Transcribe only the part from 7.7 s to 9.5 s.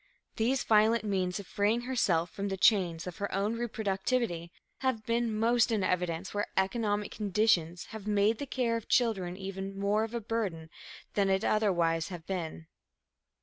have made the care of children